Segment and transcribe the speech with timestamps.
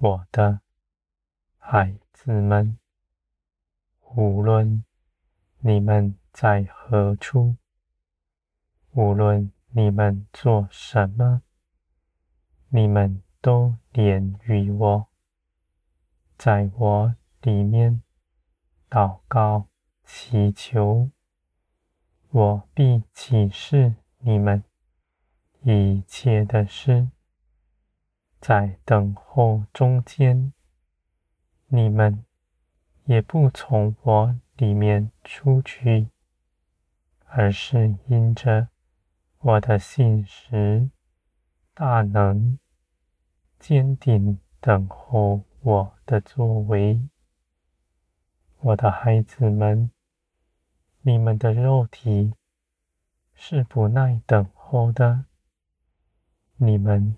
[0.00, 0.60] 我的
[1.56, 2.78] 孩子们，
[4.14, 4.84] 无论
[5.58, 7.56] 你们在何处，
[8.92, 11.42] 无论你们做什么，
[12.68, 15.08] 你们都连于我，
[16.36, 18.00] 在我里面
[18.88, 19.66] 祷告
[20.04, 21.10] 祈求，
[22.30, 24.62] 我必启示你们
[25.62, 27.10] 一切的事。
[28.40, 30.52] 在等候中间，
[31.66, 32.24] 你们
[33.04, 36.08] 也不从我里面出去，
[37.26, 38.68] 而是因着
[39.40, 40.88] 我的信实
[41.74, 42.58] 大能，
[43.58, 47.08] 坚定等候我的作为。
[48.60, 49.90] 我的孩子们，
[51.02, 52.34] 你们的肉体
[53.34, 55.24] 是不耐等候的，
[56.56, 57.16] 你们。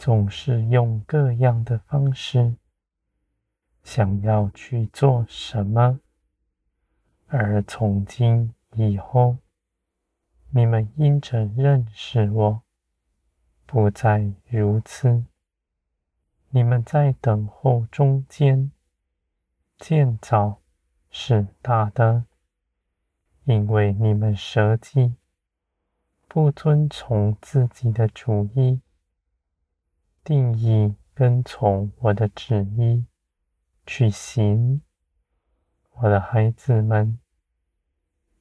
[0.00, 2.56] 总是用各样的方式
[3.82, 6.00] 想要去做什么，
[7.26, 9.36] 而从今以后，
[10.48, 12.62] 你们因着认识我，
[13.66, 15.26] 不再如此。
[16.48, 18.72] 你们在等候中间，
[19.76, 20.62] 建造
[21.10, 22.24] 是大的，
[23.44, 25.16] 因为你们舍己，
[26.26, 28.80] 不遵从自己的主意。
[30.22, 33.06] 定义跟从我的旨意
[33.86, 34.82] 去行，
[35.92, 37.18] 我的孩子们，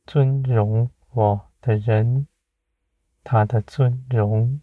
[0.05, 2.27] 尊荣我的人，
[3.23, 4.61] 他的尊荣，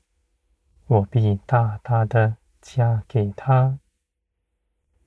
[0.86, 3.78] 我必大大的加给他，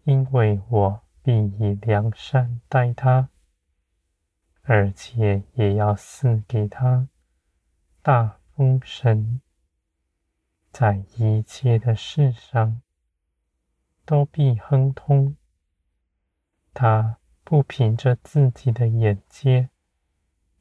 [0.03, 3.29] 因为我必以良善待他，
[4.63, 7.07] 而且也要赐给他
[8.01, 9.41] 大丰盛。
[10.79, 12.81] 在一切的事上，
[14.05, 15.35] 都必亨通。
[16.73, 19.71] 他不凭着自己的眼界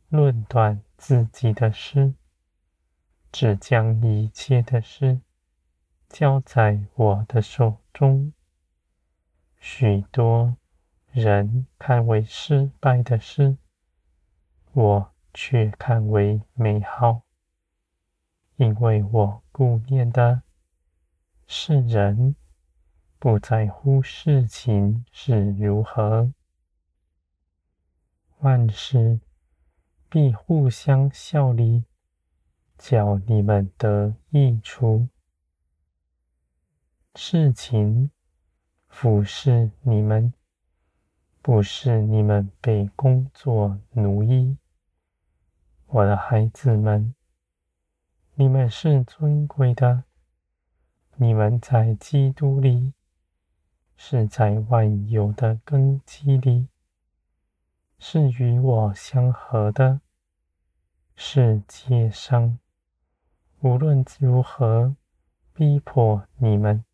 [0.08, 2.14] 论断自己的事，
[3.30, 5.20] 只将一切的事
[6.08, 8.32] 交在我的手中。
[9.60, 10.56] 许多
[11.12, 13.56] 人看为失败的事，
[14.72, 17.22] 我却看为美好。
[18.58, 20.42] 因为我顾念的
[21.46, 22.34] 是人，
[23.16, 26.32] 不在乎事情是如何，
[28.40, 29.20] 万事
[30.08, 31.84] 必互相效力，
[32.76, 35.08] 叫你们得益处。
[37.14, 38.10] 事情
[38.88, 40.34] 服事你们，
[41.40, 44.56] 不是你们被工作奴役，
[45.86, 47.14] 我的孩子们。
[48.40, 50.04] 你们是尊贵的，
[51.16, 52.92] 你们在基督里，
[53.96, 56.68] 是在万有的根基里，
[57.98, 60.02] 是与我相合的。
[61.16, 62.60] 世界上
[63.58, 64.94] 无论如何
[65.52, 66.84] 逼迫你们，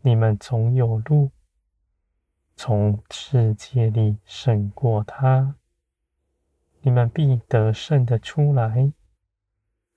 [0.00, 1.30] 你们总有路
[2.56, 5.54] 从世界里胜过他，
[6.80, 8.92] 你们必得胜的出来。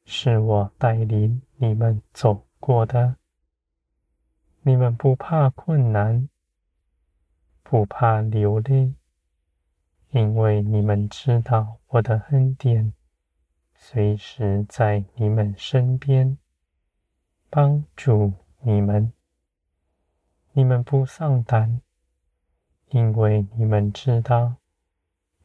[0.05, 3.15] 是我带领你们走过的，
[4.61, 6.29] 你们不怕困难，
[7.63, 8.93] 不怕流泪，
[10.11, 12.93] 因为你们知道我的恩典
[13.73, 16.37] 随时在你们身边，
[17.49, 19.11] 帮助你们。
[20.53, 21.81] 你们不丧胆，
[22.89, 24.55] 因为你们知道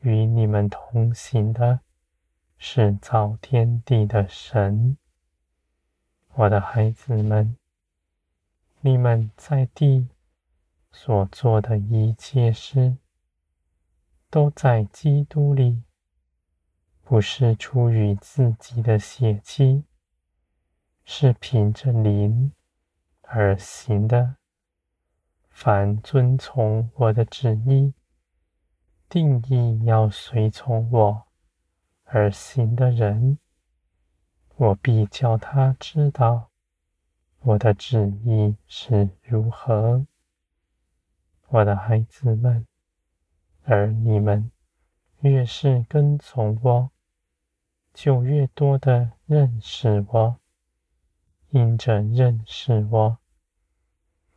[0.01, 1.81] 与你们同行的。
[2.63, 4.99] 是造天地的神，
[6.35, 7.57] 我的孩子们，
[8.83, 10.11] 你们在地
[10.93, 12.99] 所做的一切事，
[14.29, 15.83] 都在基督里，
[17.03, 19.85] 不是出于自己的血气，
[21.03, 22.53] 是凭着灵
[23.23, 24.37] 而行的。
[25.49, 27.95] 凡遵从我的旨意，
[29.09, 31.30] 定义要随从我。
[32.13, 33.39] 而行的人，
[34.57, 36.51] 我必叫他知道
[37.39, 40.05] 我的旨意是如何。
[41.51, 42.67] 我的孩子们，
[43.63, 44.51] 而你们
[45.21, 46.91] 越是跟从我，
[47.95, 50.41] 就越多的认识我。
[51.51, 53.19] 因着认识我，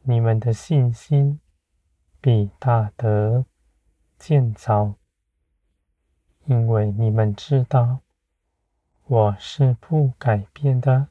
[0.03, 1.39] 你们的信心
[2.21, 3.47] 必大得
[4.19, 4.93] 建造。
[6.45, 8.01] 因为你们知道，
[9.05, 11.07] 我是不改变的，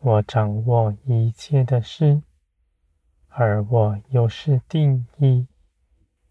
[0.00, 2.22] 我掌握一切的事，
[3.28, 5.46] 而我又是定义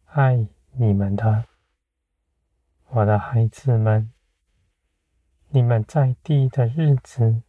[0.05, 1.45] 爱你们的，
[2.89, 4.11] 我的孩子们。
[5.49, 7.41] 你们在地的日子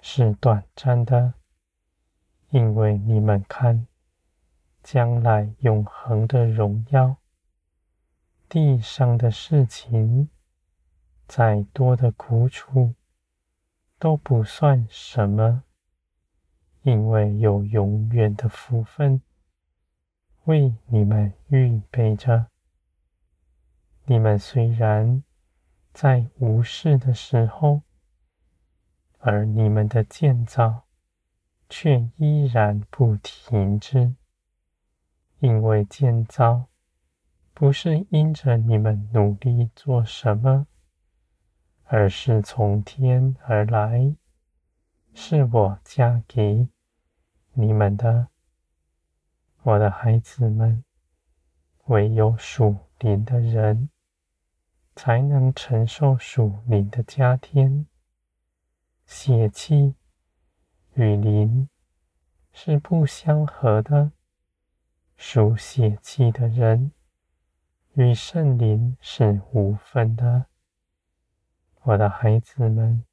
[0.00, 1.34] 是短暂的，
[2.48, 3.86] 因为你们看
[4.82, 7.18] 将来永恒的荣耀。
[8.48, 10.30] 地上的事情，
[11.26, 12.94] 再多的苦楚
[13.98, 15.64] 都不算什么，
[16.82, 19.20] 因为有永远的福分
[20.44, 22.46] 为你们预备着。
[24.06, 25.22] 你们虽然
[25.92, 27.82] 在无事的时候，
[29.18, 30.84] 而你们的建造
[31.68, 34.14] 却依然不停止，
[35.40, 36.68] 因为建造
[37.58, 40.68] 不是因着你们努力做什么，
[41.82, 44.14] 而是从天而来，
[45.12, 46.68] 是我加给
[47.54, 48.28] 你们的，
[49.64, 50.84] 我的孩子们，
[51.86, 53.90] 唯有属灵的人。
[54.94, 57.86] 才能承受属灵的加添。
[59.04, 59.94] 血气
[60.94, 61.68] 与灵
[62.52, 64.12] 是不相合的，
[65.16, 66.90] 属血气的人
[67.98, 70.46] 与圣灵是无分的。
[71.82, 73.04] 我的孩子们，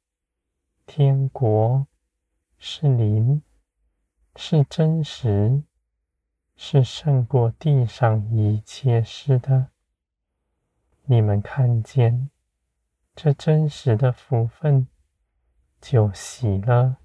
[0.86, 1.88] 天国
[2.56, 3.42] 是灵，
[4.36, 5.64] 是真实，
[6.54, 9.70] 是胜过地上一切事的。
[11.06, 12.30] 你们看见
[13.16, 14.86] 这真实的福分，
[15.80, 16.98] 就喜了。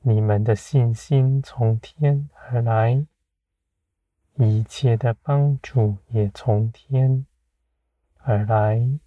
[0.00, 3.06] 你们的信心从天而来，
[4.38, 7.26] 一切的帮助也从天
[8.18, 8.98] 而来。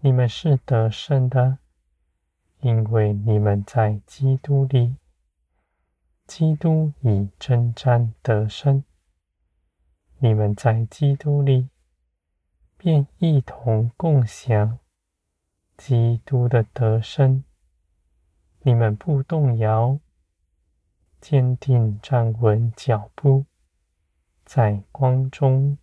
[0.00, 1.58] 你们是得胜的，
[2.60, 4.96] 因为你们在基督里。
[6.26, 8.82] 基督已征战得胜，
[10.18, 11.68] 你们在基督里。
[12.80, 14.78] 便一同共享
[15.76, 17.42] 基督的得胜。
[18.60, 19.98] 你们不动摇，
[21.20, 23.46] 坚定站稳脚步，
[24.48, 25.76] 在光中。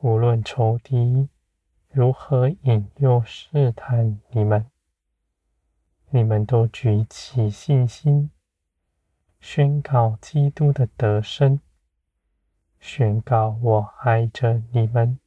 [0.00, 1.30] 无论仇敌
[1.88, 4.66] 如何引诱试探你们，
[6.10, 8.30] 你们都举起信心，
[9.40, 11.58] 宣告基督的得胜，
[12.78, 15.18] 宣告我爱着你们。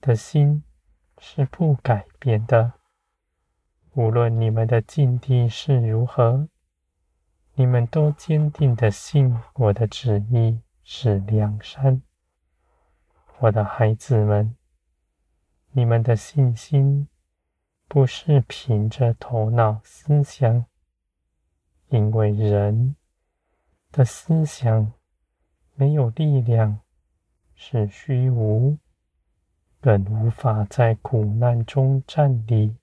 [0.00, 0.64] 的心
[1.18, 2.72] 是不改变的，
[3.92, 6.48] 无论你们的境地是如何，
[7.52, 12.00] 你们都坚定的信我的旨意是梁山。
[13.40, 14.56] 我的孩子们，
[15.72, 17.06] 你们的信心
[17.86, 20.64] 不是凭着头脑思想，
[21.88, 22.96] 因为人
[23.92, 24.94] 的思想
[25.74, 26.80] 没有力量，
[27.54, 28.78] 是虚无。
[29.80, 32.74] 更无法在苦难中站立，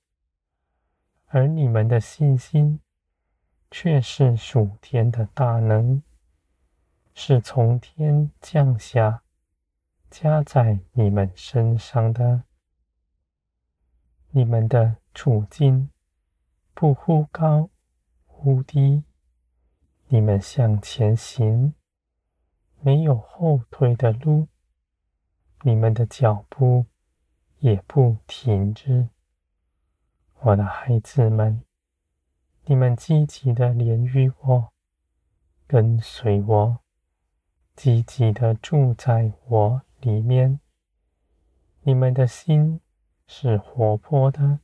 [1.26, 2.80] 而你们的信心
[3.72, 6.04] 却是属天的大能，
[7.18, 9.24] 是从天降下
[10.12, 12.44] 加在你们身上的。
[14.32, 15.90] 你们的处境
[16.74, 17.70] 不忽高
[18.26, 19.06] 忽低，
[20.08, 21.74] 你们向前行，
[22.82, 24.50] 没有后退的路。
[25.62, 26.86] 你们的脚步
[27.60, 29.08] 也不停止，
[30.42, 31.64] 我的孩子们，
[32.66, 34.74] 你们积极的连于我，
[35.66, 36.80] 跟随我，
[37.76, 40.60] 积极的住在我里面。
[41.82, 42.80] 你们的心
[43.28, 44.60] 是活泼的，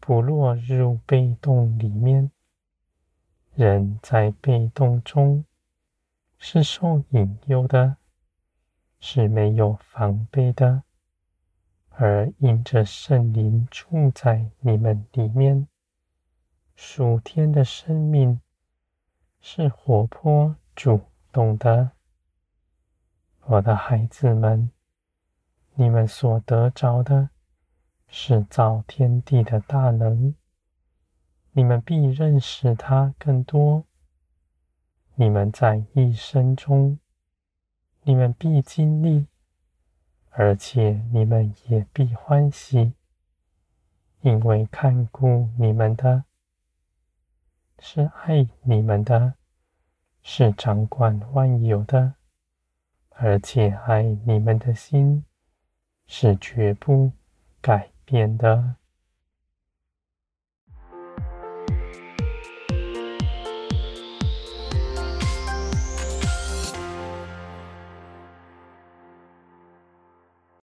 [0.00, 2.30] 不落入被动里面。
[3.54, 5.44] 人在被动中
[6.38, 7.96] 是受引诱的。
[8.98, 10.82] 是没有防备的，
[11.90, 15.68] 而因着圣灵住在你们里面，
[16.74, 18.40] 属天的生命
[19.38, 21.92] 是活泼主动的。
[23.48, 24.72] 我的孩子们，
[25.74, 27.30] 你们所得着的
[28.08, 30.34] 是造天地的大能，
[31.52, 33.84] 你们必认识他更多。
[35.14, 36.98] 你们在一生中。
[38.02, 39.28] 你们必经历，
[40.30, 42.94] 而且你们也必欢喜，
[44.22, 46.24] 因为看顾你们的，
[47.78, 49.34] 是爱你们的，
[50.20, 52.15] 是掌管万有的，
[53.18, 55.24] 而且爱你们的心
[56.06, 57.12] 是绝不
[57.60, 58.76] 改变的。